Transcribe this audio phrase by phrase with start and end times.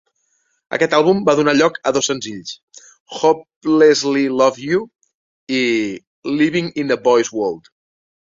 [0.75, 2.53] Aquest àlbum va donar lloc a dos senzills:
[3.17, 4.81] "Hopelessly Love You"
[5.59, 5.63] i
[6.41, 7.73] "Living In a Boy's World".